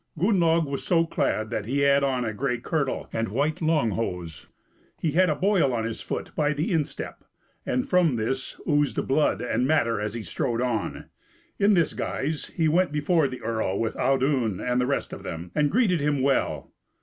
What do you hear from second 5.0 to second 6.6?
had a boil on his foot by